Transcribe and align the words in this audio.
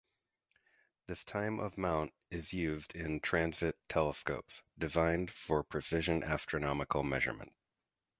This 1.05 1.23
type 1.23 1.59
of 1.59 1.77
mount 1.77 2.11
is 2.31 2.53
used 2.53 2.95
in 2.95 3.19
Transit 3.19 3.77
telescopes, 3.87 4.63
designed 4.75 5.29
for 5.29 5.61
precision 5.61 6.23
astronomical 6.23 7.03
measurement. 7.03 7.53